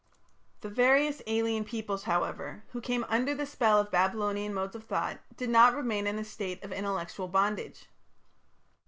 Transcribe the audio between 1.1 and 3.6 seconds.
alien peoples, however, who came under the